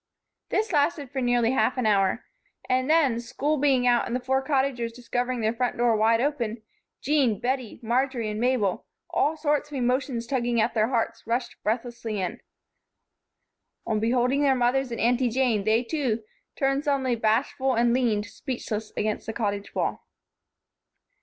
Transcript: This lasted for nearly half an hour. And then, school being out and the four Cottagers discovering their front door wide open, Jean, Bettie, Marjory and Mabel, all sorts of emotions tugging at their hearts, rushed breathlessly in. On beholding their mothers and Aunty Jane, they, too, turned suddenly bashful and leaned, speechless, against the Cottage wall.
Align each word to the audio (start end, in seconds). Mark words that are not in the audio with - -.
This 0.49 0.71
lasted 0.73 1.11
for 1.11 1.21
nearly 1.21 1.51
half 1.51 1.77
an 1.77 1.85
hour. 1.85 2.25
And 2.67 2.89
then, 2.89 3.19
school 3.19 3.57
being 3.57 3.85
out 3.85 4.07
and 4.07 4.15
the 4.15 4.19
four 4.19 4.41
Cottagers 4.41 4.91
discovering 4.93 5.41
their 5.41 5.53
front 5.53 5.77
door 5.77 5.95
wide 5.95 6.19
open, 6.19 6.63
Jean, 7.01 7.39
Bettie, 7.39 7.79
Marjory 7.83 8.27
and 8.27 8.39
Mabel, 8.41 8.87
all 9.11 9.37
sorts 9.37 9.69
of 9.69 9.75
emotions 9.77 10.25
tugging 10.25 10.59
at 10.59 10.73
their 10.73 10.87
hearts, 10.87 11.27
rushed 11.27 11.55
breathlessly 11.61 12.19
in. 12.19 12.39
On 13.85 13.99
beholding 13.99 14.41
their 14.41 14.55
mothers 14.55 14.89
and 14.91 14.99
Aunty 14.99 15.29
Jane, 15.29 15.65
they, 15.65 15.83
too, 15.83 16.23
turned 16.57 16.83
suddenly 16.85 17.15
bashful 17.15 17.75
and 17.75 17.93
leaned, 17.93 18.25
speechless, 18.25 18.91
against 18.97 19.27
the 19.27 19.33
Cottage 19.33 19.75
wall. 19.75 20.01